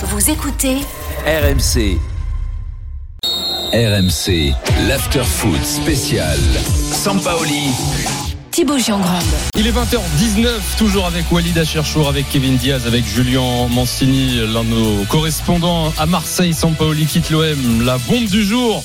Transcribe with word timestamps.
Vous 0.00 0.30
écoutez 0.30 0.76
RMC. 1.26 1.98
RMC, 3.72 4.54
l'after-foot 4.86 5.64
spécial. 5.64 6.38
Sampaoli. 6.92 7.72
Il 9.56 9.68
est 9.68 9.72
20h19, 9.72 10.76
toujours 10.76 11.06
avec 11.06 11.30
Walid 11.30 11.56
Acherchour, 11.56 12.08
avec 12.08 12.28
Kevin 12.28 12.56
Diaz, 12.56 12.88
avec 12.88 13.06
Julien 13.06 13.68
Mancini, 13.68 14.38
l'un 14.52 14.64
de 14.64 14.70
nos 14.70 15.04
correspondants 15.04 15.92
à 15.96 16.06
Marseille. 16.06 16.52
Sampaoli 16.52 17.06
quitte 17.06 17.30
l'OM, 17.30 17.84
la 17.84 17.98
bombe 17.98 18.26
du 18.26 18.42
jour 18.42 18.82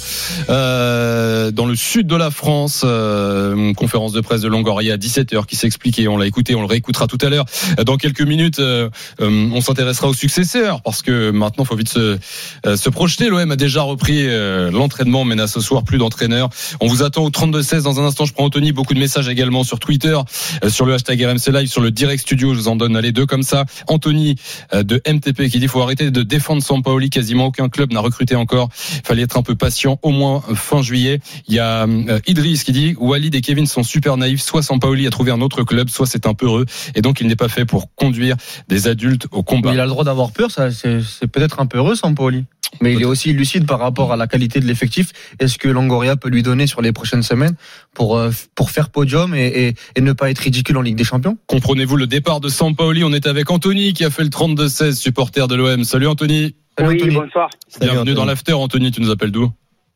euh, 0.49 1.49
dans 1.49 1.65
le 1.65 1.75
sud 1.75 2.05
de 2.05 2.15
la 2.15 2.29
France. 2.29 2.83
Euh, 2.85 3.55
une 3.55 3.73
conférence 3.73 4.11
de 4.11 4.21
presse 4.21 4.41
de 4.41 4.47
Longoria 4.47 4.93
à 4.93 4.97
17h 4.97 5.47
qui 5.47 5.55
s'expliquait. 5.55 6.07
On 6.07 6.17
l'a 6.17 6.27
écouté, 6.27 6.53
on 6.53 6.61
le 6.61 6.67
réécoutera 6.67 7.07
tout 7.07 7.17
à 7.21 7.29
l'heure. 7.29 7.45
Dans 7.83 7.97
quelques 7.97 8.21
minutes, 8.21 8.59
euh, 8.59 8.89
euh 9.21 9.49
on 9.51 9.61
s'intéressera 9.61 10.07
aux 10.07 10.13
successeurs 10.13 10.83
parce 10.83 11.01
que 11.01 11.31
maintenant, 11.31 11.63
il 11.63 11.67
faut 11.67 11.75
vite 11.75 11.89
se, 11.89 12.19
euh, 12.65 12.77
se 12.77 12.89
projeter. 12.89 13.29
L'OM 13.29 13.49
a 13.49 13.55
déjà 13.55 13.81
repris 13.81 14.27
euh, 14.27 14.71
l'entraînement, 14.71 15.25
mais 15.25 15.35
n'a 15.35 15.47
ce 15.47 15.61
soir 15.61 15.83
plus 15.83 15.97
d'entraîneur. 15.97 16.49
On 16.79 16.87
vous 16.87 17.03
attend 17.03 17.23
au 17.23 17.29
32-16. 17.29 17.83
Dans 17.83 17.99
un 17.99 18.05
instant, 18.05 18.25
je 18.25 18.33
prends 18.33 18.45
Anthony. 18.45 18.71
Beaucoup 18.71 18.93
de 18.93 18.99
messages 18.99 19.27
également 19.29 19.62
sur 19.63 19.79
Twitter, 19.79 20.17
euh, 20.63 20.69
sur 20.69 20.85
le 20.85 20.93
hashtag 20.93 21.21
RMC 21.23 21.51
Live, 21.51 21.67
sur 21.67 21.81
le 21.81 21.91
direct 21.91 22.21
studio. 22.21 22.53
Je 22.53 22.59
vous 22.59 22.67
en 22.67 22.75
donne 22.75 22.97
les 22.99 23.11
deux 23.11 23.25
comme 23.25 23.43
ça. 23.43 23.65
Anthony 23.87 24.35
euh, 24.73 24.83
de 24.83 25.01
MTP 25.07 25.49
qui 25.49 25.59
dit 25.59 25.67
faut 25.67 25.81
arrêter 25.81 26.11
de 26.11 26.23
défendre 26.23 26.61
Sampaoli. 26.61 27.09
Quasiment 27.09 27.47
aucun 27.47 27.69
club 27.69 27.91
n'a 27.93 27.99
recruté 27.99 28.35
encore. 28.35 28.69
Il 28.95 29.05
fallait 29.05 29.23
être 29.23 29.37
un 29.37 29.43
peu 29.43 29.55
patient, 29.55 29.99
au 30.01 30.11
moins 30.11 30.43
fin 30.55 30.81
juillet. 30.81 31.19
Il 31.47 31.53
y 31.53 31.59
a 31.59 31.83
euh, 31.85 32.19
Idriss 32.27 32.63
qui 32.63 32.71
dit 32.71 32.95
Walid 32.97 33.33
et 33.35 33.41
Kevin 33.41 33.65
sont 33.65 33.83
super 33.83 34.17
naïfs. 34.17 34.41
Soit 34.41 34.61
Sampaoli 34.61 35.07
a 35.07 35.09
trouvé 35.09 35.31
un 35.31 35.41
autre 35.41 35.63
club, 35.63 35.89
soit 35.89 36.07
c'est 36.07 36.27
un 36.27 36.33
peu 36.33 36.45
heureux. 36.45 36.65
Et 36.95 37.01
donc 37.01 37.21
il 37.21 37.27
n'est 37.27 37.35
pas 37.35 37.49
fait 37.49 37.65
pour 37.65 37.93
conduire 37.95 38.35
des 38.67 38.87
adultes 38.87 39.27
au 39.31 39.43
combat. 39.43 39.73
Il 39.73 39.79
a 39.79 39.83
le 39.83 39.89
droit 39.89 40.03
d'avoir 40.03 40.31
peur, 40.31 40.51
ça, 40.51 40.71
c'est 40.71 41.01
c'est 41.01 41.27
peut-être 41.27 41.59
un 41.59 41.65
peu 41.65 41.77
heureux, 41.77 41.95
Sampaoli. 41.95 42.45
Mais 42.81 42.93
il 42.93 43.01
est 43.01 43.05
aussi 43.05 43.33
lucide 43.33 43.67
par 43.67 43.79
rapport 43.79 44.11
à 44.11 44.17
la 44.17 44.27
qualité 44.27 44.59
de 44.59 44.65
l'effectif. 44.65 45.11
Est-ce 45.39 45.57
que 45.57 45.67
Longoria 45.67 46.15
peut 46.15 46.29
lui 46.29 46.43
donner 46.43 46.67
sur 46.67 46.81
les 46.81 46.91
prochaines 46.91 47.23
semaines 47.23 47.55
pour 47.93 48.17
euh, 48.17 48.29
pour 48.55 48.71
faire 48.71 48.89
podium 48.89 49.33
et, 49.33 49.67
et, 49.67 49.73
et 49.95 50.01
ne 50.01 50.13
pas 50.13 50.29
être 50.29 50.39
ridicule 50.39 50.77
en 50.77 50.81
Ligue 50.81 50.95
des 50.95 51.03
Champions? 51.03 51.37
Comprenez-vous 51.47 51.97
le 51.97 52.07
départ 52.07 52.39
de 52.39 52.49
Sampaoli? 52.49 53.03
On 53.03 53.13
est 53.13 53.27
avec 53.27 53.49
Anthony 53.51 53.93
qui 53.93 54.05
a 54.05 54.09
fait 54.09 54.23
le 54.23 54.29
32-16, 54.29 54.95
supporter 54.95 55.47
de 55.47 55.55
l'OM. 55.55 55.83
Salut 55.83 56.07
Anthony. 56.07 56.55
Salut, 56.77 56.89
oui, 56.89 56.95
Anthony. 56.95 57.15
bonsoir. 57.15 57.49
Bienvenue 57.79 58.13
dans 58.13 58.25
l'after. 58.25 58.53
Anthony, 58.53 58.91
tu 58.91 59.01
nous 59.01 59.11
appelles 59.11 59.31
d'où? 59.31 59.49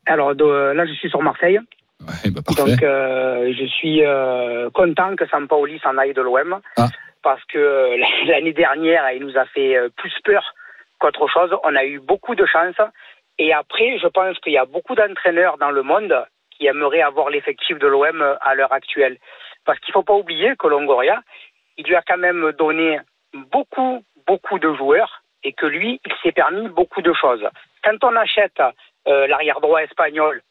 Alors 0.06 0.32
là, 0.32 0.86
je 0.86 0.92
suis 0.94 1.10
sur 1.10 1.22
Marseille. 1.22 1.58
Ouais, 2.00 2.30
bah, 2.30 2.40
parfait. 2.46 2.70
Donc, 2.70 2.82
euh, 2.82 3.52
je 3.58 3.66
suis 3.66 4.04
euh, 4.04 4.70
content 4.70 5.16
que 5.16 5.26
Sampaoli 5.28 5.80
s'en 5.80 5.98
aille 5.98 6.14
de 6.14 6.22
l'OM. 6.22 6.60
Ah. 6.76 6.88
Parce 7.22 7.42
que 7.52 8.28
l'année 8.28 8.52
dernière, 8.52 9.02
il 9.14 9.22
nous 9.26 9.36
a 9.36 9.44
fait 9.46 9.76
plus 9.96 10.12
peur 10.24 10.42
qu'autre 10.98 11.28
chose. 11.28 11.54
On 11.64 11.74
a 11.76 11.84
eu 11.84 12.00
beaucoup 12.00 12.34
de 12.34 12.46
chance. 12.46 12.76
Et 13.38 13.52
après, 13.52 13.98
je 13.98 14.08
pense 14.08 14.38
qu'il 14.40 14.52
y 14.52 14.58
a 14.58 14.64
beaucoup 14.64 14.94
d'entraîneurs 14.94 15.58
dans 15.58 15.70
le 15.70 15.82
monde 15.82 16.26
qui 16.50 16.66
aimeraient 16.66 17.02
avoir 17.02 17.30
l'effectif 17.30 17.78
de 17.78 17.86
l'OM 17.86 18.36
à 18.40 18.54
l'heure 18.54 18.72
actuelle. 18.72 19.18
Parce 19.64 19.78
qu'il 19.80 19.92
faut 19.92 20.02
pas 20.02 20.14
oublier 20.14 20.56
que 20.56 20.66
Longoria, 20.66 21.20
il 21.76 21.84
lui 21.84 21.94
a 21.94 22.02
quand 22.02 22.18
même 22.18 22.52
donné 22.52 22.98
beaucoup, 23.32 24.02
beaucoup 24.26 24.58
de 24.58 24.72
joueurs 24.74 25.22
et 25.44 25.52
que 25.52 25.66
lui, 25.66 26.00
il 26.04 26.12
s'est 26.22 26.32
permis 26.32 26.68
beaucoup 26.68 27.02
de 27.02 27.12
choses. 27.12 27.46
Quand 27.84 28.02
on 28.02 28.16
achète 28.16 28.60
euh, 29.06 29.26
l'arrière 29.28 29.60
droit 29.60 29.82
espagnol, 29.82 30.42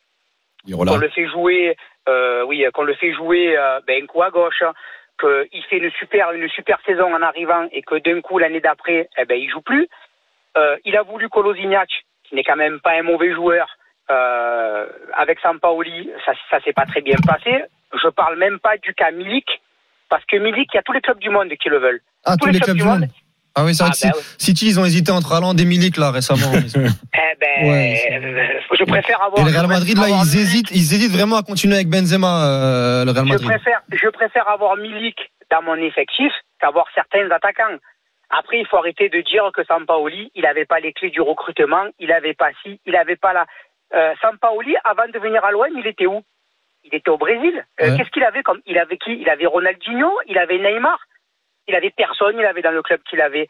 qu'on 0.72 0.98
le 0.98 1.10
fait 1.10 1.28
jouer, 1.28 1.76
euh, 2.08 2.44
oui, 2.44 2.66
qu'on 2.74 2.84
le 2.84 2.94
fait 2.96 3.14
jouer 3.14 3.58
euh, 3.58 3.80
ben, 3.86 4.04
un 4.04 4.06
coup 4.06 4.22
à 4.22 4.30
gauche, 4.30 4.64
qu'il 5.20 5.64
fait 5.70 5.78
une 5.78 5.92
super, 5.92 6.32
une 6.32 6.48
super 6.50 6.80
saison 6.86 7.14
en 7.14 7.22
arrivant 7.22 7.68
et 7.72 7.82
que 7.82 7.96
d'un 7.96 8.22
coup 8.22 8.38
l'année 8.38 8.62
d'après, 8.62 9.10
eh 9.18 9.26
ben, 9.26 9.38
il 9.38 9.50
joue 9.50 9.62
plus. 9.62 9.88
Euh, 10.58 10.76
il 10.86 10.96
a 10.98 11.04
voulu 11.04 11.30
Kolozignac, 11.30 11.90
qui 12.28 12.36
n'est 12.36 12.44
quand 12.44 12.56
même 12.56 12.80
pas 12.80 12.92
un 13.00 13.04
mauvais 13.04 13.34
joueur, 13.34 13.68
euh, 14.10 14.86
avec 15.16 15.40
Sampaoli, 15.40 16.10
ça, 16.26 16.32
ça 16.50 16.60
s'est 16.64 16.74
pas 16.74 16.86
très 16.86 17.02
bien 17.02 17.16
passé. 17.26 17.52
Je 18.04 18.08
parle 18.10 18.38
même 18.38 18.60
pas 18.60 18.78
du 18.78 18.94
cas 18.94 19.12
Milik, 19.12 19.46
parce 20.10 20.24
que 20.26 20.38
Milik, 20.38 20.70
il 20.74 20.78
y 20.78 20.80
a 20.80 20.84
tous 20.84 20.94
les 20.94 21.02
clubs 21.02 21.20
du 21.20 21.30
monde 21.30 21.50
qui 21.62 21.70
le 21.70 21.78
veulent. 21.80 22.02
Ah, 22.26 22.36
tous 22.40 22.50
les 22.50 22.60
clubs 22.60 22.78
du 22.78 22.84
monde. 22.84 23.06
Ah 23.60 23.64
oui, 23.66 23.74
c'est 23.74 23.84
vrai 23.84 23.92
Ah, 23.94 23.98
que 24.12 24.14
ben 24.16 24.22
Si- 24.38 24.46
City, 24.46 24.68
ils 24.68 24.80
ont 24.80 24.86
hésité 24.86 25.12
entre 25.12 25.34
Haaland 25.34 25.56
et 25.58 25.66
Milik 25.66 25.98
là 25.98 26.12
récemment. 26.12 26.52
Eh 26.54 27.36
ben, 27.40 27.70
Ouais, 27.70 28.62
je 28.80 28.84
préfère 28.84 29.22
avoir. 29.24 29.40
et 29.42 29.50
le 29.52 29.56
Real 29.56 29.66
je 29.66 29.70
Madrid 29.70 29.98
là, 29.98 30.06
ils 30.10 30.40
hésitent, 30.40 30.72
ils 30.72 30.78
hésitent 30.94 31.12
vraiment 31.12 31.38
à 31.38 31.44
continuer 31.44 31.76
avec 31.76 31.90
Benzema, 31.90 32.46
euh, 32.46 33.06
le 33.06 33.12
Real 33.12 33.26
Je 33.26 33.30
Madrid. 33.32 33.48
préfère, 33.48 33.82
je 33.92 34.10
préfère 34.10 34.48
avoir 34.50 34.76
Milik 34.78 35.18
dans 35.52 35.62
mon 35.64 35.76
effectif 35.76 36.32
qu'avoir 36.62 36.86
certains 36.96 37.30
attaquants. 37.32 37.78
Après, 38.30 38.60
il 38.60 38.68
faut 38.68 38.78
arrêter 38.78 39.10
de 39.10 39.22
dire 39.22 39.50
que 39.54 39.64
Sampaoli, 39.64 40.32
il 40.36 40.44
n'avait 40.44 40.66
pas 40.66 40.80
les 40.80 40.94
clés 40.94 41.10
du 41.10 41.22
recrutement, 41.22 41.86
il 42.00 42.10
n'avait 42.10 42.34
pas 42.34 42.52
ci, 42.62 42.80
il 42.86 42.94
n'avait 42.94 43.16
pas 43.16 43.34
là. 43.34 43.46
Euh, 43.94 44.14
Sampaoli, 44.22 44.76
avant 44.84 45.08
de 45.08 45.18
venir 45.20 45.44
à 45.46 45.52
l'OM, 45.52 45.68
il 45.78 45.88
était 45.88 46.08
où? 46.08 46.22
Il 46.84 46.94
était 46.94 47.10
au 47.10 47.18
Brésil. 47.18 47.66
Euh, 47.82 47.90
Ouais. 47.92 47.98
Qu'est-ce 47.98 48.10
qu'il 48.12 48.24
avait 48.24 48.44
comme 48.44 48.62
Il 48.66 48.78
avait 48.78 48.98
qui? 48.98 49.14
Il 49.14 49.30
avait 49.30 49.46
Ronaldinho, 49.46 50.12
il 50.28 50.38
avait 50.38 50.58
Neymar, 50.58 51.00
il 51.68 51.76
avait 51.76 51.90
personne, 51.92 52.38
il 52.38 52.46
avait 52.46 52.62
dans 52.62 52.72
le 52.72 52.82
club 52.82 53.02
qu'il 53.10 53.22
avait. 53.22 53.48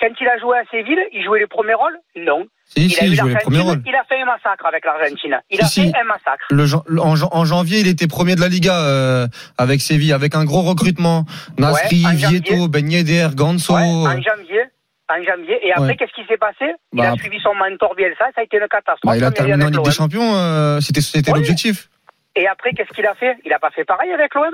Quand 0.00 0.12
il 0.20 0.28
a 0.28 0.38
joué 0.38 0.58
à 0.58 0.64
Séville, 0.66 1.06
il 1.12 1.24
jouait 1.24 1.40
les 1.40 1.46
premiers 1.46 1.74
rôles 1.74 1.98
Non. 2.16 2.46
Si, 2.68 2.84
il 2.84 2.90
si, 2.92 3.00
a 3.00 3.04
eu 3.06 3.08
il 3.08 3.12
il 3.14 3.94
a 3.94 4.04
fait 4.04 4.20
un 4.20 4.24
massacre 4.26 4.66
avec 4.66 4.84
l'Argentine. 4.84 5.40
Il 5.50 5.60
a 5.60 5.64
Si, 5.64 5.90
fait 5.90 5.98
un 5.98 6.04
massacre. 6.04 6.44
Le 6.50 6.64
en, 7.00 7.16
jan- 7.16 7.28
en 7.32 7.44
janvier, 7.46 7.80
il 7.80 7.88
était 7.88 8.06
premier 8.06 8.34
de 8.34 8.40
la 8.42 8.48
Liga 8.48 8.78
euh, 8.84 9.26
avec 9.56 9.80
Séville, 9.80 10.12
avec 10.12 10.34
un 10.34 10.44
gros 10.44 10.60
recrutement. 10.62 11.24
Nasri, 11.58 12.04
Ouais. 12.04 12.14
Vieto, 12.14 12.68
Ben 12.68 12.90
Yedder, 12.90 13.28
Ganso. 13.34 13.74
Ouais, 13.74 13.80
en 13.82 14.20
janvier. 14.20 14.64
En 15.10 15.24
janvier. 15.24 15.58
Et 15.66 15.72
après, 15.72 15.86
Ouais. 15.86 15.96
qu'est-ce 15.96 16.12
qui 16.12 16.26
s'est 16.28 16.36
passé? 16.36 16.74
Il 16.92 16.98
Bah, 17.00 17.12
a 17.12 17.16
suivi 17.16 17.40
son 17.40 17.54
mentor 17.54 17.94
Bielsa, 17.94 18.26
ça 18.34 18.42
a 18.42 18.44
été 18.44 18.58
une 18.58 18.68
catastrophe. 18.68 19.00
Bah, 19.04 19.16
il 19.16 19.24
a 19.24 19.30
terminé 19.30 19.64
en 19.64 19.68
Ligue 19.68 19.78
des 19.78 19.84
l'OM. 19.84 19.90
Champions, 19.92 20.34
euh, 20.36 20.80
c'était 20.80 21.00
c'était 21.00 21.32
Oui. 21.32 21.38
l'objectif. 21.38 21.88
Et 22.36 22.46
après, 22.46 22.72
qu'est-ce 22.72 22.90
qu'il 22.94 23.06
a 23.06 23.14
fait? 23.14 23.38
Il 23.46 23.50
n'a 23.50 23.58
pas 23.58 23.70
fait 23.70 23.84
pareil 23.86 24.12
avec 24.12 24.34
l'OM. 24.34 24.44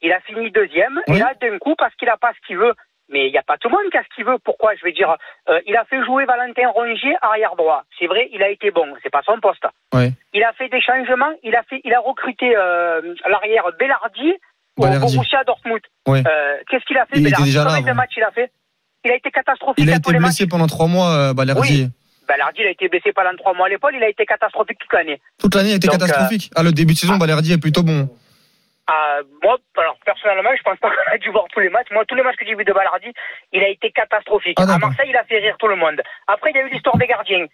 Il 0.00 0.10
a 0.12 0.20
fini 0.20 0.50
deuxième. 0.50 0.98
Oui. 1.08 1.16
Et 1.16 1.18
là, 1.18 1.32
d'un 1.42 1.58
coup, 1.58 1.74
parce 1.76 1.94
qu'il 1.96 2.08
n'a 2.08 2.16
pas 2.16 2.30
ce 2.40 2.46
qu'il 2.46 2.56
veut, 2.56 2.72
mais 3.08 3.26
il 3.26 3.32
n'y 3.32 3.38
a 3.38 3.42
pas 3.42 3.56
tout 3.58 3.68
le 3.68 3.76
monde 3.76 3.90
qui 3.90 3.96
a 3.98 4.02
ce 4.02 4.14
qu'il 4.14 4.24
veut. 4.24 4.38
Pourquoi 4.44 4.74
Je 4.76 4.84
vais 4.84 4.92
dire, 4.92 5.16
euh, 5.48 5.60
il 5.66 5.76
a 5.76 5.84
fait 5.84 6.04
jouer 6.04 6.24
Valentin 6.24 6.68
Rongier 6.68 7.16
arrière 7.22 7.56
droit. 7.56 7.84
C'est 7.98 8.06
vrai, 8.06 8.28
il 8.32 8.42
a 8.42 8.50
été 8.50 8.70
bon. 8.70 8.86
C'est 9.02 9.10
pas 9.10 9.22
son 9.24 9.38
poste. 9.40 9.66
Il 10.34 10.44
a 10.44 10.52
fait 10.52 10.68
des 10.68 10.80
changements. 10.80 11.32
Il 11.42 11.54
a 11.56 11.62
fait, 11.62 11.80
il 11.84 11.94
a 11.94 12.00
recruté 12.00 12.54
euh, 12.56 13.14
l'arrière 13.28 13.64
Bellardi 13.78 14.34
au 14.76 14.82
Balerdi. 14.82 15.16
Borussia 15.16 15.44
Dortmund. 15.44 15.80
Euh, 16.08 16.56
qu'est-ce 16.70 16.84
qu'il 16.84 16.96
a 16.96 17.06
fait 17.06 17.16
Il 17.16 17.26
était 17.26 17.30
Bellardi? 17.30 17.46
déjà 17.46 17.64
là 17.64 17.94
matchs 17.94 18.14
il 18.16 18.22
a 18.22 18.30
fait? 18.30 18.50
Il 19.04 19.10
a 19.10 19.16
été 19.16 19.30
catastrophique 19.30 19.84
Il 19.84 19.92
a 19.92 19.96
été 19.96 20.12
blessé 20.12 20.46
pendant 20.46 20.66
trois 20.66 20.86
mois, 20.86 21.10
euh, 21.12 21.34
Balerdi. 21.34 21.88
Balardi, 22.26 22.60
il 22.60 22.66
a 22.66 22.70
été 22.70 22.88
blessé 22.88 23.12
pendant 23.12 23.34
trois 23.38 23.54
mois 23.54 23.66
à 23.66 23.68
l'épaule, 23.70 23.94
il 23.96 24.02
a 24.02 24.08
été 24.08 24.26
catastrophique 24.26 24.78
toute 24.78 24.92
l'année. 24.92 25.20
Toute 25.38 25.54
l'année 25.54 25.72
a 25.72 25.76
été 25.76 25.86
Donc, 25.88 25.98
catastrophique. 25.98 26.50
Ah, 26.54 26.62
le 26.62 26.72
début 26.72 26.92
de 26.92 26.98
saison, 26.98 27.14
ah. 27.14 27.18
Balerdi 27.18 27.52
est 27.52 27.58
plutôt 27.58 27.82
bon. 27.82 28.08
Euh, 28.90 29.22
moi, 29.42 29.58
alors 29.76 29.98
personnellement, 30.04 30.50
je 30.56 30.62
pense 30.62 30.78
pas 30.78 30.90
qu'on 30.90 31.14
a 31.14 31.18
dû 31.18 31.30
voir 31.30 31.44
tous 31.52 31.60
les 31.60 31.68
matchs. 31.68 31.88
Moi, 31.90 32.04
tous 32.06 32.14
les 32.14 32.22
matchs 32.22 32.36
que 32.36 32.46
j'ai 32.46 32.54
vus 32.54 32.64
de 32.64 32.72
Balardi, 32.72 33.12
il 33.52 33.62
a 33.62 33.68
été 33.68 33.90
catastrophique. 33.90 34.56
Ah, 34.58 34.74
à. 34.74 34.78
Marseille, 34.78 35.10
il 35.10 35.16
a 35.16 35.24
fait 35.24 35.38
rire 35.38 35.56
tout 35.58 35.68
le 35.68 35.76
monde. 35.76 36.00
Après, 36.26 36.50
il 36.50 36.56
y 36.56 36.60
a 36.60 36.62
eu 36.62 36.70
l'histoire 36.70 36.96
des 36.96 37.06
gardiens. 37.06 37.46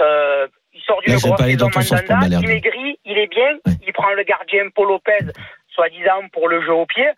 Euh, 0.00 0.48
il 0.72 0.80
sort 0.82 1.00
sens 1.18 1.36
pour 1.68 1.82
Mandanda, 1.82 2.38
il 2.40 2.46
maigrit, 2.46 2.98
il 3.04 3.18
est 3.18 3.26
bien, 3.26 3.58
il 3.86 3.92
prend 3.92 4.12
le 4.12 4.22
gardien 4.22 4.68
Paul 4.74 4.88
Lopez, 4.88 5.32
soi-disant 5.68 6.28
pour 6.32 6.48
le 6.48 6.62
jeu 6.62 6.72
au 6.72 6.86
pied. 6.86 7.08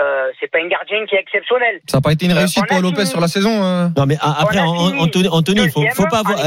Euh, 0.00 0.28
c'est 0.40 0.50
pas 0.50 0.58
un 0.58 0.68
gardien 0.68 1.04
qui 1.06 1.14
est 1.14 1.20
exceptionnel. 1.20 1.80
Ça 1.86 1.98
n'a 1.98 2.00
pas 2.00 2.12
été 2.12 2.24
une 2.24 2.32
Euh, 2.32 2.36
réussite 2.38 2.64
pour 2.66 2.80
Lopez 2.80 3.04
sur 3.04 3.20
la 3.20 3.28
saison. 3.28 3.50
euh. 3.62 3.88
Non 3.94 4.06
mais 4.06 4.16
a- 4.22 4.40
après 4.40 4.58
On 4.60 4.98
Anthony, 4.98 5.28
Anthony, 5.28 5.68
faut, 5.68 5.84
faut 5.92 6.06
pas 6.06 6.20
avoir 6.20 6.38
euh, 6.40 6.44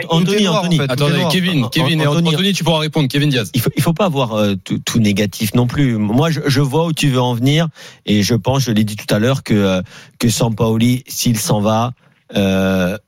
est 0.00 0.06
Anthony, 0.08 0.48
en 0.48 0.54
Anthony. 0.56 0.76
fait. 0.78 0.90
Attendez. 0.90 1.24
Kevin, 1.30 1.68
Kevin 1.70 2.00
et 2.00 2.06
Anthony- 2.08 2.28
Anthony, 2.34 2.52
tu 2.52 2.64
pourras 2.64 2.80
répondre. 2.80 3.06
Kevin 3.08 3.30
Diaz. 3.30 3.50
Il 3.54 3.60
faut, 3.60 3.70
il 3.76 3.82
faut 3.82 3.92
pas 3.92 4.06
avoir 4.06 4.34
euh, 4.34 4.54
tout, 4.64 4.80
tout 4.84 4.98
négatif 4.98 5.54
non 5.54 5.68
plus. 5.68 5.96
Moi, 5.98 6.30
je, 6.30 6.40
je 6.46 6.60
vois 6.60 6.84
où 6.86 6.92
tu 6.92 7.08
veux 7.10 7.20
en 7.20 7.32
venir 7.34 7.68
et 8.06 8.24
je 8.24 8.34
pense, 8.34 8.64
je 8.64 8.72
l'ai 8.72 8.82
dit 8.84 8.96
tout 8.96 9.14
à 9.14 9.20
l'heure, 9.20 9.44
que 9.44 9.82
que 10.18 10.28
Sampaoli, 10.28 11.04
s'il 11.06 11.38
s'en 11.38 11.60
va, 11.60 11.92
euh, 12.36 12.98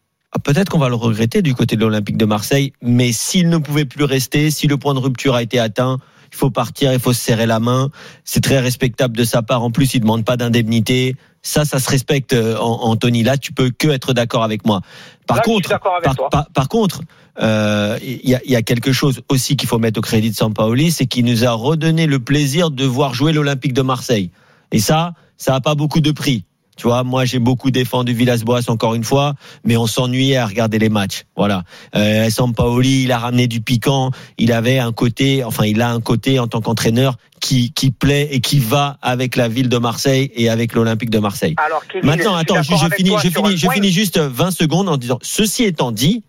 peut-être 0.45 0.69
qu'on 0.71 0.79
va 0.79 0.91
le 0.91 0.95
regretter 0.95 1.43
du 1.43 1.55
côté 1.57 1.75
de 1.75 1.81
l'Olympique 1.81 2.17
de 2.17 2.25
Marseille. 2.25 2.73
Mais 2.83 3.11
s'il 3.11 3.49
ne 3.49 3.59
pouvait 3.59 3.85
plus 3.85 4.05
rester, 4.05 4.53
si 4.53 4.69
le 4.69 4.77
point 4.77 4.95
de 4.95 5.01
rupture 5.01 5.35
a 5.35 5.43
été 5.43 5.59
atteint, 5.59 5.99
il 6.33 6.37
faut 6.37 6.51
partir, 6.51 6.93
il 6.93 6.99
faut 6.99 7.13
se 7.13 7.21
serrer 7.21 7.47
la 7.47 7.61
main. 7.61 7.91
C'est 8.25 8.43
très 8.43 8.59
respectable 8.59 9.17
de 9.17 9.25
sa 9.25 9.43
part. 9.43 9.63
En 9.63 9.71
plus, 9.71 9.95
il 9.95 10.01
demande 10.01 10.25
pas 10.25 10.37
d'indemnité. 10.37 11.15
Ça, 11.43 11.65
ça 11.65 11.79
se 11.79 11.91
respecte, 11.91 12.33
euh, 12.33 12.57
An- 12.59 12.81
Anthony. 12.83 13.23
Là, 13.23 13.37
tu 13.37 13.53
peux 13.53 13.71
que 13.71 13.89
être 13.89 14.13
d'accord 14.15 14.43
avec 14.43 14.65
moi. 14.65 14.81
Par 15.27 15.39
Là, 15.39 15.43
contre, 15.43 15.69
par, 16.03 16.17
toi. 16.17 16.29
par- 16.31 16.47
par 16.51 16.69
contre, 16.69 17.03
euh, 17.41 17.99
il 18.03 18.29
y, 18.29 18.35
a, 18.35 18.41
il 18.45 18.51
y 18.51 18.57
a 18.57 18.63
quelque 18.63 18.93
chose 18.93 19.21
aussi 19.29 19.57
qu'il 19.57 19.69
faut 19.69 19.79
mettre 19.79 19.99
au 19.99 20.03
crédit 20.03 20.31
de 20.31 20.37
Sampaoli, 20.37 20.91
c'est 20.91 21.07
qu'il 21.07 21.25
nous 21.25 21.45
a 21.45 21.51
redonné 21.53 22.07
le 22.07 22.19
plaisir 22.19 22.71
de 22.71 22.85
voir 22.85 23.15
jouer 23.15 23.33
l'Olympique 23.33 23.73
de 23.75 23.83
Marseille. 23.83 24.31
Et 24.71 24.79
ça, 24.79 25.13
ça 25.37 25.53
n'a 25.53 25.61
pas 25.61 25.75
beaucoup 25.75 26.01
de 26.01 26.13
prix. 26.13 26.45
Tu 26.77 26.87
vois, 26.87 27.05
moi 27.05 27.25
j'ai 27.25 27.39
beaucoup 27.39 27.71
défendu 27.71 28.13
Villas-Boas 28.13 28.69
encore 28.69 28.95
une 28.95 29.05
fois, 29.05 29.35
mais 29.65 29.77
on 29.77 29.87
s'ennuyait 29.87 30.37
à 30.37 30.47
regarder 30.47 30.79
les 30.79 30.89
matchs. 30.89 31.25
Voilà. 31.37 31.65
Euh, 31.95 32.31
Sampaoli, 32.31 33.03
il 33.05 33.13
a 33.13 33.19
ramené 33.19 33.47
du 33.47 33.61
piquant. 33.61 34.11
Il 34.39 34.53
avait 34.53 34.79
un 34.79 34.93
côté, 34.93 35.45
enfin 35.45 35.65
il 35.65 35.81
a 35.83 35.91
un 35.91 36.01
côté 36.01 36.39
en 36.39 36.47
tant 36.47 36.61
qu'entraîneur 36.61 37.17
qui 37.41 37.73
qui 37.73 37.91
plaît 37.91 38.29
et 38.31 38.41
qui 38.41 38.59
va 38.59 38.99
avec 39.03 39.37
la 39.37 39.49
ville 39.49 39.69
de 39.69 39.79
Marseille 39.79 40.31
et 40.35 40.49
avec 40.49 40.75
l'Olympique 40.75 41.11
de 41.11 41.19
Marseille. 41.19 41.55
Alors, 41.59 41.83
Kevin, 41.87 42.09
Maintenant, 42.09 42.35
attends, 42.35 42.63
je, 42.63 42.75
je 42.75 42.95
finis, 42.95 43.15
je 43.23 43.29
finis, 43.29 43.57
je 43.57 43.69
finis 43.69 43.93
juste 43.93 44.19
20 44.19 44.51
secondes 44.51 44.89
en 44.89 44.97
disant 44.97 45.19
ceci 45.23 45.65
étant 45.65 45.93
dit. 45.93 46.23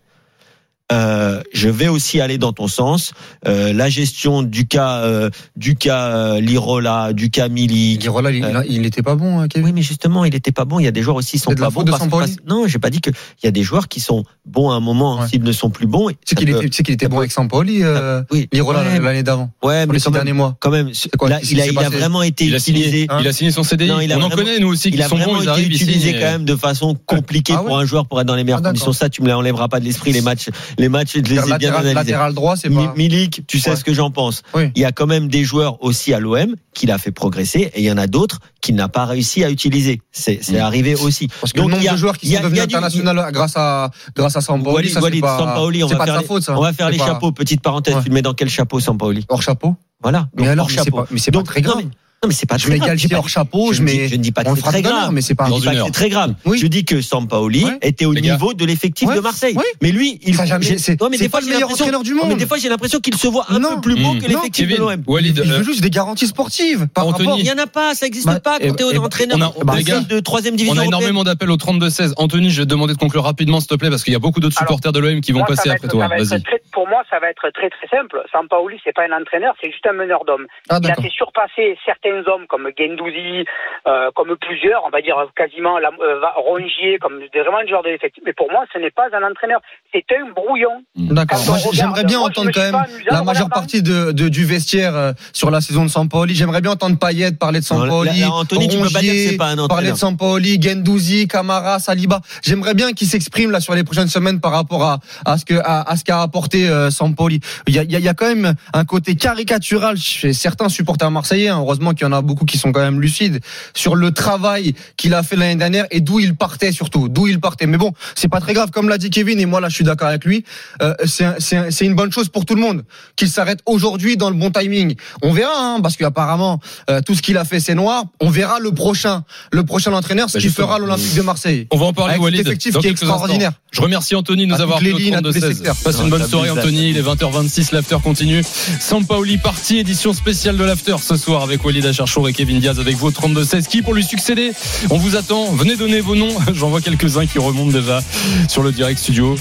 Euh, 0.92 1.42
je 1.54 1.70
vais 1.70 1.88
aussi 1.88 2.20
aller 2.20 2.36
dans 2.36 2.52
ton 2.52 2.68
sens. 2.68 3.12
Euh, 3.48 3.72
la 3.72 3.88
gestion 3.88 4.42
du 4.42 4.66
cas, 4.66 4.98
euh, 4.98 5.30
du 5.56 5.76
cas 5.76 6.08
euh, 6.08 6.40
Lirola, 6.40 7.14
du 7.14 7.30
cas 7.30 7.48
Milik. 7.48 8.02
Lirola, 8.02 8.30
il, 8.30 8.36
il, 8.68 8.76
il 8.80 8.86
était 8.86 9.02
pas 9.02 9.14
bon, 9.14 9.40
hein, 9.40 9.48
Kevin? 9.48 9.66
Oui, 9.68 9.72
mais 9.72 9.80
justement, 9.82 10.26
il 10.26 10.34
était 10.34 10.52
pas 10.52 10.66
bon. 10.66 10.78
Il 10.80 10.84
y 10.84 10.88
a 10.88 10.90
des 10.90 11.00
joueurs 11.02 11.16
aussi 11.16 11.32
qui 11.32 11.38
sont 11.38 11.50
C'est 11.50 11.56
pas 11.58 11.70
bons. 11.70 11.84
parce- 11.84 12.06
parce- 12.08 12.36
non, 12.46 12.66
j'ai 12.66 12.78
pas 12.78 12.90
dit 12.90 13.00
que. 13.00 13.08
Il 13.42 13.46
y 13.46 13.48
a 13.48 13.50
des 13.50 13.62
joueurs 13.62 13.88
qui 13.88 14.00
sont 14.00 14.24
bons 14.44 14.70
à 14.70 14.74
un 14.74 14.80
moment, 14.80 15.20
Ouais. 15.20 15.28
s'ils 15.28 15.42
ne 15.42 15.52
sont 15.52 15.70
plus 15.70 15.86
bons. 15.86 16.08
Tu 16.10 16.16
sais 16.26 16.34
ça 16.34 16.36
qu'il 16.36 16.50
était, 16.50 16.68
qu'il 16.68 16.90
était 16.94 17.08
bon 17.08 17.18
avec 17.18 17.32
Sampaoli, 17.32 17.82
euh, 17.82 18.22
Oui, 18.30 18.46
Lirola 18.52 18.80
ouais, 18.82 19.00
l'année 19.00 19.22
d'avant. 19.22 19.50
ouais, 19.62 19.84
Pour 19.84 19.88
mais 19.88 19.92
les 19.94 19.98
six 20.00 20.04
quand 20.04 20.10
même, 20.10 20.18
derniers 20.24 20.32
mois. 20.34 20.56
quand 20.60 20.70
même, 20.70 20.90
quoi, 21.18 21.30
là, 21.30 21.40
qu'est-ce 21.40 21.52
il 21.52 21.60
a, 21.62 21.66
il 21.66 21.72
vraiment 21.74 22.22
été 22.22 22.44
Il 22.44 22.54
a 22.54 22.58
signé, 22.58 22.80
utilisé. 22.80 23.06
Hein 23.08 23.18
il 23.20 23.26
a 23.28 23.32
signé 23.32 23.50
son 23.52 23.62
CDI. 23.64 23.88
Non, 23.88 24.00
il 24.00 24.12
a 24.12 24.18
On 24.18 24.22
en 24.22 24.28
connaît 24.28 24.58
nous 24.58 24.68
aussi 24.68 24.90
Il 24.90 25.00
a 25.00 25.08
vraiment 25.08 25.40
été 25.40 25.62
utilisé 25.62 26.12
quand 26.12 26.18
même 26.20 26.44
de 26.44 26.56
façon 26.56 26.94
compliquée 27.06 27.54
Ah 27.56 27.62
ouais? 27.62 27.66
pour 27.68 27.78
un 27.78 27.86
joueur 27.86 28.06
pour 28.06 28.20
être 28.20 28.26
dans 28.26 28.34
les 28.36 28.44
meilleures 28.44 28.60
Ah, 28.62 28.68
conditions. 28.68 28.92
Ça, 28.92 29.08
tu 29.08 29.22
me 29.22 29.28
l'enlèveras 29.28 29.68
pas 29.68 29.80
de 29.80 29.84
l'esprit. 29.86 30.12
Les 30.12 30.20
matchs, 30.20 30.50
les 30.78 30.88
matchs, 30.88 31.12
je 31.14 31.18
les 31.20 31.38
ai 31.38 31.58
bien 31.58 31.72
analysés. 31.72 31.94
latéral 31.94 32.34
droit, 32.34 32.56
c'est 32.56 32.70
pas. 32.70 32.92
Milik, 32.96 33.46
tu 33.46 33.58
sais 33.58 33.70
Ouais. 33.70 33.76
ce 33.76 33.84
que 33.84 33.94
j'en 33.94 34.10
pense. 34.10 34.42
Oui. 34.54 34.70
Il 34.74 34.82
y 34.82 34.84
a 34.84 34.92
quand 34.92 35.06
même 35.06 35.28
des 35.28 35.44
joueurs 35.44 35.82
aussi 35.82 36.12
à 36.14 36.20
l'OM 36.20 36.54
qu'il 36.74 36.90
a 36.90 36.98
fait 36.98 37.10
progresser 37.12 37.70
et 37.74 37.80
il 37.80 37.84
y 37.84 37.90
en 37.92 37.96
a 37.98 38.06
d'autres 38.06 38.40
qu'il 38.60 38.74
n'a 38.74 38.88
pas 38.88 39.04
réussi 39.04 39.44
à 39.44 39.50
utiliser. 39.50 40.00
C'est 40.12 40.40
arrivé 40.58 40.94
aussi. 40.94 41.28
Parce 41.40 41.52
que 41.52 41.58
Donc, 41.58 41.68
le 41.70 41.76
nombre 41.76 41.88
a- 41.88 41.92
de 41.92 41.96
joueurs 41.98 42.18
qui 42.18 42.28
sont 42.34 42.42
devenus 42.42 42.60
du- 42.60 42.74
internationaux 42.74 43.12
grâce 43.32 43.56
à 43.56 43.90
grâce 44.16 44.36
à 44.36 44.40
Sampaoli, 44.40 44.74
Walid, 44.74 44.92
ça 44.92 45.00
Walid, 45.00 45.20
pas, 45.20 45.38
Sampaoli, 45.38 45.84
on 45.84 45.88
va 45.88 46.04
faire 46.04 46.20
les- 46.20 46.26
faute. 46.26 46.42
ça. 46.42 46.56
On 46.58 46.62
va 46.62 46.72
faire 46.72 46.86
C'est 46.86 46.92
les 46.92 46.98
pas- 46.98 47.06
chapeaux. 47.06 47.32
Petite 47.32 47.60
parenthèse, 47.60 47.94
Ouais. 47.96 48.02
tu 48.02 48.08
le 48.08 48.14
mets 48.14 48.22
dans 48.22 48.34
quel 48.34 48.48
chapeau, 48.48 48.80
Sampaoli? 48.80 49.24
Hors 49.28 49.42
chapeau. 49.42 49.76
Voilà. 50.02 50.28
Mais 50.34 50.42
Donc, 50.42 50.52
alors, 50.52 50.64
hors 50.64 50.70
mais 50.70 50.76
c'est 50.78 50.84
chapeau. 50.84 50.96
pas, 50.98 51.06
mais 51.10 51.18
c'est 51.18 51.30
pas 51.30 51.42
très 51.42 51.60
grave. 51.62 51.82
Non, 52.24 52.28
mais- 52.28 52.34
Non, 52.34 52.38
c'est 52.38 52.46
pas 52.48 52.56
Je 52.58 52.66
très 52.66 52.78
mets 52.78 53.14
hors 53.16 53.28
chapeau, 53.28 53.72
je 53.72 53.78
je 53.78 53.82
ne 53.82 53.86
dis- 53.88 53.98
mets. 53.98 54.08
je 54.08 54.16
ne 54.16 54.22
dis 54.22 54.32
pas 54.32 54.44
que 54.44 54.50
c'est 54.56 54.62
très 54.62 54.82
grave. 54.82 55.10
mais 55.12 55.20
c'est 55.20 55.34
pas. 55.34 55.48
C'est 55.84 55.90
très 55.92 56.08
grave. 56.08 56.34
Oui. 56.44 56.58
Je 56.58 56.66
dis 56.66 56.84
que 56.84 57.00
Sampaoli 57.00 57.64
Ouais. 57.64 57.78
était 57.82 58.04
au 58.06 58.12
Les 58.12 58.20
gars. 58.22 58.32
niveau 58.34 58.54
de 58.54 58.64
l'effectif 58.64 59.08
Ouais. 59.08 59.16
de 59.16 59.20
Marseille. 59.20 59.54
Ouais. 59.56 59.62
Mais 59.82 59.92
lui, 59.92 60.18
il 60.22 60.34
Ouais, 60.36 61.08
mais 61.10 61.18
des 61.18 61.28
fois, 61.28 61.40
le 61.40 61.46
j'ai 61.46 61.52
meilleur 61.52 61.68
l'impression- 61.68 61.84
entraîneur 61.84 62.02
du 62.02 62.12
Ouais, 62.14 62.20
Mais 62.22 62.28
monde. 62.30 62.38
des 62.38 62.46
fois, 62.46 62.58
j'ai 62.58 62.68
l'impression 62.68 62.98
qu'il 63.00 63.14
se 63.16 63.26
voit 63.28 63.46
un 63.48 63.58
Non. 63.58 63.74
peu 63.76 63.80
plus 63.82 63.94
beau 64.02 64.14
Mm. 64.14 64.18
que 64.20 64.22
Non, 64.24 64.28
l'effectif 64.38 64.68
de 64.68 64.76
l'OM. 64.76 65.02
Il 65.20 65.40
euh, 65.40 65.58
veut 65.58 65.64
juste 65.64 65.80
des 65.80 65.90
garanties 65.90 66.26
sportives. 66.26 66.86
Par 66.94 67.06
Anthony. 67.06 67.26
rapport. 67.28 67.40
Il 67.40 67.46
y 67.46 67.52
en 67.52 67.58
a 67.58 67.66
pas, 67.66 67.94
ça 67.94 68.06
n'existe 68.06 68.26
Bah, 68.26 68.40
pas 68.40 68.56
eh 68.60 68.68
quand 68.68 68.74
t'es 68.74 68.84
ben, 68.92 68.98
entraîneur 69.00 69.38
on 69.56 69.62
a- 69.62 69.64
bah, 69.64 69.74
de 70.08 70.20
troisième 70.20 70.56
division 70.56 70.76
On 70.80 70.82
a 70.82 70.86
énormément 70.86 71.24
d'appels 71.24 71.50
au 71.50 71.56
32-16. 71.56 72.14
Anthony, 72.16 72.50
je 72.50 72.60
vais 72.62 72.64
te 72.66 72.70
demander 72.70 72.94
de 72.94 72.98
conclure 72.98 73.24
rapidement, 73.24 73.60
s'il 73.60 73.68
te 73.68 73.74
plaît, 73.74 73.90
parce 73.90 74.02
qu'il 74.04 74.12
y 74.12 74.16
a 74.16 74.20
beaucoup 74.20 74.40
d'autres 74.40 74.56
supporters 74.58 74.92
de 74.92 74.98
l'OM 74.98 75.20
qui 75.20 75.32
vont 75.32 75.44
passer 75.44 75.70
après 75.70 75.88
toi. 75.88 76.08
Vas-y. 76.08 76.42
Pour 76.84 76.90
moi, 76.92 77.02
ça 77.08 77.18
va 77.18 77.30
être 77.30 77.48
très 77.54 77.70
très 77.70 77.88
simple. 77.88 78.20
Sampaoli, 78.30 78.76
c'est 78.84 78.92
pas 78.92 79.04
un 79.08 79.18
entraîneur, 79.18 79.54
c'est 79.60 79.70
juste 79.72 79.86
un 79.86 79.94
meneur 79.94 80.24
d'hommes. 80.26 80.46
Ah, 80.68 80.78
Il 80.82 80.90
a 80.90 80.94
fait 80.96 81.08
surpasser 81.08 81.78
certains 81.86 82.20
hommes 82.30 82.46
comme 82.46 82.68
Gendouzi, 82.78 83.46
euh, 83.88 84.10
comme 84.14 84.36
plusieurs, 84.36 84.84
on 84.86 84.90
va 84.90 85.00
dire 85.00 85.16
quasiment 85.34 85.78
la, 85.78 85.88
euh, 85.88 86.20
Rongier, 86.36 86.98
comme 87.00 87.20
des, 87.32 87.40
vraiment 87.40 87.62
des 87.62 87.68
joueurs 87.68 87.82
de 87.82 87.88
l'effectif. 87.88 88.22
Mais 88.26 88.34
pour 88.34 88.50
moi, 88.52 88.64
ce 88.72 88.78
n'est 88.78 88.90
pas 88.90 89.06
un 89.14 89.22
entraîneur, 89.30 89.60
c'est 89.94 90.04
un 90.12 90.30
brouillon. 90.32 90.84
D'accord. 90.94 91.38
J'aimerais 91.72 92.04
bien 92.04 92.18
moi, 92.18 92.28
entendre 92.28 92.48
me 92.48 92.52
quand 92.52 92.60
même 92.60 92.84
la 93.10 93.22
majeure 93.22 93.48
partie 93.48 93.82
de, 93.82 94.12
de- 94.12 94.28
du 94.28 94.44
vestiaire 94.44 94.94
euh, 94.94 95.12
sur 95.32 95.50
la 95.50 95.62
saison 95.62 95.84
de 95.84 95.90
Sampaoli. 95.90 96.34
J'aimerais 96.34 96.60
bien 96.60 96.72
entendre 96.72 96.98
Payet 96.98 97.32
parler 97.32 97.60
de 97.60 97.64
là, 97.64 97.68
Sampaoli. 97.80 98.20
là, 98.20 98.30
Anthony, 98.30 98.68
tu 98.68 98.76
peux 98.78 98.92
pas 98.92 99.00
dire 99.00 99.40
un 99.40 99.68
Parler 99.68 99.92
de 99.92 99.96
Sampaoli, 99.96 100.60
Gendouzi, 100.60 101.28
Camara, 101.28 101.78
Saliba. 101.78 102.20
J'aimerais 102.42 102.74
bien 102.74 102.92
qu'il 102.92 103.06
s'exprime 103.06 103.50
là 103.50 103.60
sur 103.60 103.74
les 103.74 103.84
prochaines 103.84 104.08
semaines 104.08 104.40
par 104.40 104.52
rapport 104.52 104.82
à, 104.84 104.98
à 105.24 105.38
ce 105.38 105.44
que 105.46 105.54
à, 105.54 105.88
à 105.88 105.96
ce 105.96 106.04
qu'a 106.04 106.20
apporté 106.20 106.66
euh, 106.74 106.90
Sampaoli. 106.90 107.40
Il 107.66 107.74
y 107.74 107.78
a, 107.78 107.84
il 107.84 107.90
y 107.92 107.96
a- 107.96 107.98
il 107.98 108.04
y 108.04 108.08
a 108.08 108.14
quand 108.14 108.26
même 108.26 108.54
un 108.72 108.84
côté 108.84 109.14
caricatural 109.16 109.96
chez 109.96 110.32
certains 110.32 110.68
supporters 110.68 111.10
marseillais. 111.10 111.48
hein. 111.48 111.58
Heureusement 111.58 111.92
qu'il 111.94 112.02
y 112.06 112.08
en 112.08 112.12
a 112.12 112.20
beaucoup 112.22 112.44
qui 112.44 112.58
sont 112.58 112.72
quand 112.72 112.80
même 112.82 113.00
lucides 113.00 113.40
sur 113.74 113.94
le 113.96 114.10
travail 114.10 114.74
qu'il 114.96 115.14
a 115.14 115.22
fait 115.22 115.36
l'année 115.36 115.56
dernière 115.56 115.86
et 115.90 116.00
d'où 116.00 116.20
il 116.20 116.34
partait 116.34 116.72
surtout, 116.72 117.08
d'où 117.08 117.26
il 117.28 117.40
partait. 117.40 117.66
Mais 117.66 117.78
bon, 117.78 117.92
c'est 118.14 118.28
pas 118.28 118.40
très 118.40 118.52
grave 118.52 118.70
comme 118.70 118.88
l'a 118.88 118.98
dit 118.98 119.10
Kevin 119.10 119.40
et 119.40 119.46
moi 119.46 119.60
là 119.60 119.68
je 119.68 119.74
suis 119.76 119.84
d'accord 119.84 120.08
avec 120.08 120.24
lui. 120.24 120.44
Euh, 120.82 120.94
c'est 121.06 121.24
un- 121.24 121.36
c'est 121.38 121.56
un- 121.56 121.70
c'est 121.70 121.86
une 121.86 121.94
bonne 121.94 122.12
chose 122.12 122.28
pour 122.28 122.44
tout 122.44 122.54
le 122.54 122.60
monde 122.60 122.84
qu'il 123.16 123.28
s'arrête 123.28 123.60
aujourd'hui 123.66 124.16
dans 124.16 124.30
le 124.30 124.36
bon 124.36 124.50
timing. 124.50 124.94
On 125.22 125.32
verra 125.32 125.52
hein, 125.56 125.80
parce 125.82 125.96
qu'apparemment 125.96 126.60
euh, 126.90 127.00
tout 127.00 127.14
ce 127.14 127.22
qu'il 127.22 127.36
a 127.38 127.44
fait 127.44 127.60
c'est 127.60 127.74
noir. 127.74 128.04
On 128.20 128.30
verra 128.30 128.58
le 128.60 128.72
prochain, 128.72 129.24
le 129.52 129.64
prochain 129.64 129.92
entraîneur 129.92 130.28
ce 130.28 130.34
Bah, 130.38 130.40
qu'il 130.40 130.50
fera 130.50 130.76
à 130.76 130.78
l'Olympique 130.78 131.14
de 131.14 131.22
Marseille. 131.22 131.66
On 131.70 131.76
va 131.78 131.86
en 131.86 131.92
parler, 131.92 132.14
Avec 132.14 132.22
cet 132.22 132.24
Walid. 132.24 132.40
effectif 132.46 132.78
qui 132.78 132.86
est 132.86 132.90
extraordinaire. 132.90 133.48
instants. 133.48 133.60
Je 133.72 133.80
remercie 133.80 134.14
Anthony 134.14 134.44
de 134.46 134.50
nous 134.50 134.54
À 134.56 134.62
avoir 134.62 134.78
toutes 134.78 134.86
les 134.86 134.92
appelé 134.92 135.02
au 135.02 135.06
lignes, 135.06 135.14
à 135.16 135.22
tous 135.22 135.32
les 135.32 135.40
32-16. 135.40 135.54
secteurs. 135.56 135.76
Passe 135.76 135.96
une 135.96 136.02
Non, 136.04 136.08
bonne 136.10 136.18
t'abuses 136.20 136.30
soirée, 136.30 136.50
Il 136.70 136.96
est 136.96 137.02
20h26. 137.02 137.74
L'after 137.74 137.98
continue. 138.02 138.42
Sampaoli 138.80 139.38
parti, 139.38 139.78
édition 139.78 140.12
spéciale 140.12 140.56
de 140.56 140.64
l'after 140.64 140.96
ce 140.98 141.16
soir 141.16 141.42
avec 141.42 141.64
Walid 141.64 141.84
Acharchour 141.84 142.28
et 142.28 142.32
Kevin 142.32 142.58
Diaz 142.58 142.80
avec 142.80 142.96
vous 142.96 143.08
au 143.08 143.10
32-16. 143.10 143.66
Qui 143.66 143.82
pour 143.82 143.92
lui 143.92 144.04
succéder? 144.04 144.52
On 144.90 144.96
vous 144.96 145.16
attend. 145.16 145.52
Venez 145.52 145.76
donner 145.76 146.00
vos 146.00 146.16
noms. 146.16 146.34
J'en 146.54 146.70
vois 146.70 146.80
quelques-uns 146.80 147.26
qui 147.26 147.38
remontent 147.38 147.72
déjà 147.72 148.00
sur 148.48 148.62
le 148.62 148.72
direct 148.72 148.98
studio. 148.98 149.34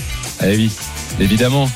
Eh 0.43 0.57
oui, 0.57 0.71
évidemment. 1.19 1.69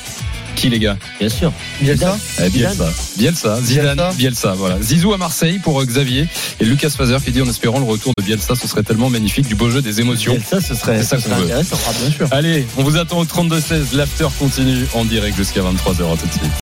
Qui 0.58 0.68
les 0.70 0.80
gars 0.80 0.96
Bien 1.20 1.28
sûr. 1.28 1.52
Bielsa 1.80 2.18
Eh, 2.44 2.50
Bielsa. 2.50 2.90
Bielsa, 3.16 3.60
Zidane, 3.62 3.94
Bielsa. 3.94 4.12
Bielsa, 4.16 4.54
voilà. 4.56 4.82
Zizou 4.82 5.12
à 5.12 5.16
Marseille 5.16 5.60
pour 5.60 5.80
euh, 5.80 5.84
Xavier 5.84 6.26
et 6.58 6.64
Lucas 6.64 6.90
Fazer 6.90 7.18
qui 7.24 7.30
dit 7.30 7.40
en 7.40 7.48
espérant 7.48 7.78
le 7.78 7.84
retour 7.84 8.12
de 8.18 8.24
Bielsa, 8.24 8.56
ce 8.56 8.66
serait 8.66 8.82
tellement 8.82 9.08
magnifique, 9.08 9.46
du 9.46 9.54
beau 9.54 9.70
jeu, 9.70 9.82
des 9.82 10.00
émotions. 10.00 10.36
Ça, 10.44 10.60
ce 10.60 10.74
serait, 10.74 11.04
ça 11.04 11.16
ce 11.18 11.22
qu'on 11.24 11.30
serait 11.30 11.40
veut. 11.42 11.44
intéressant. 11.46 11.76
bien 12.00 12.10
sûr. 12.10 12.28
Allez, 12.32 12.66
on 12.76 12.82
vous 12.82 12.96
attend 12.96 13.18
au 13.20 13.24
32-16. 13.24 13.94
L'after 13.94 14.26
continue 14.38 14.84
en 14.94 15.04
direct 15.04 15.36
jusqu'à 15.36 15.60
23h. 15.60 16.12
À 16.12 16.16
tout 16.16 16.26
de 16.26 16.32
suite. 16.32 16.50